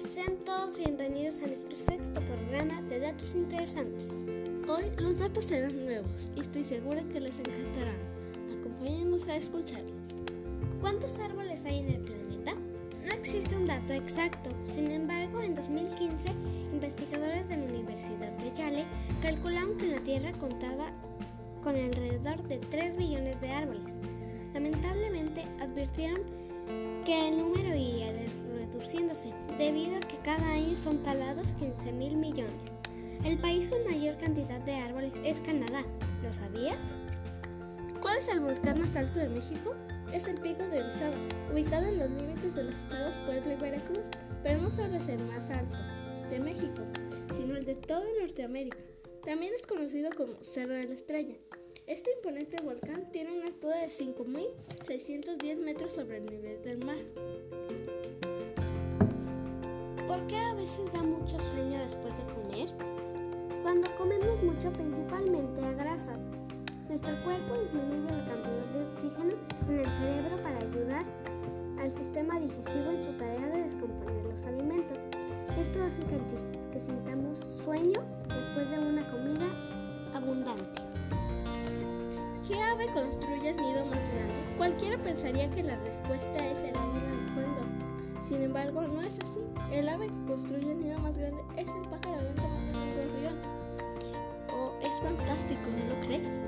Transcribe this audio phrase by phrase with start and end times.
[0.00, 4.24] Sean todos bienvenidos a nuestro sexto programa de datos interesantes.
[4.66, 7.98] Hoy los datos serán nuevos y estoy segura que les encantarán.
[8.58, 10.14] Acompáñenos a escucharlos.
[10.80, 12.54] ¿Cuántos árboles hay en el planeta?
[13.04, 14.50] No existe un dato exacto.
[14.66, 16.30] Sin embargo, en 2015,
[16.72, 18.86] investigadores de la Universidad de Yale
[19.20, 20.90] calcularon que la Tierra contaba
[21.62, 24.00] con alrededor de 3 billones de árboles.
[24.54, 26.22] Lamentablemente, advirtieron
[27.04, 27.97] que el número iría
[28.78, 32.78] reduciéndose, debido a que cada año son talados 15 mil millones.
[33.24, 35.82] El país con mayor cantidad de árboles es Canadá.
[36.22, 36.98] ¿Lo sabías?
[38.00, 39.74] ¿Cuál es el volcán más alto de México?
[40.12, 41.16] Es el Pico de Orizaba,
[41.52, 44.08] ubicado en los límites de los estados Puebla y Veracruz,
[44.44, 45.76] pero no solo es el más alto
[46.30, 46.82] de México,
[47.34, 48.78] sino el de toda Norteamérica.
[49.24, 51.34] También es conocido como Cerro de la Estrella.
[51.86, 56.98] Este imponente volcán tiene una altura de 5.610 metros sobre el nivel del mar.
[60.68, 62.68] Veces da mucho sueño después de comer?
[63.62, 66.30] Cuando comemos mucho, principalmente a grasas,
[66.88, 69.32] nuestro cuerpo disminuye la cantidad de oxígeno
[69.66, 71.06] en el cerebro para ayudar
[71.80, 74.98] al sistema digestivo en su tarea de descomponer los alimentos.
[75.58, 76.20] Esto hace que,
[76.70, 79.46] que sintamos sueño después de una comida
[80.12, 80.82] abundante.
[82.46, 84.54] ¿Qué ave construye el nido más grande?
[84.58, 87.67] Cualquiera pensaría que la respuesta es el águila del cóndor.
[88.28, 89.40] Sin embargo, no es así.
[89.72, 92.58] El ave que construye el nido más grande es el pájaro llamado
[92.94, 93.40] gorrión.
[94.52, 96.38] Oh, es fantástico, ¿no lo crees?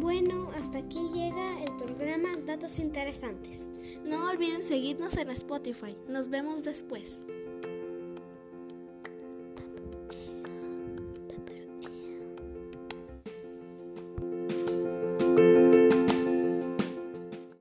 [0.00, 3.68] Bueno, hasta aquí llega el programa Datos Interesantes.
[4.04, 5.96] No olviden seguirnos en Spotify.
[6.08, 7.28] Nos vemos después.